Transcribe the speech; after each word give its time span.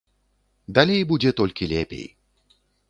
Далей 0.79 1.01
будзе 1.11 1.35
толькі 1.43 1.69
лепей. 1.77 2.05